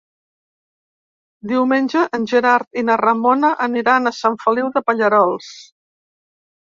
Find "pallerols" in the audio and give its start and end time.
4.89-5.51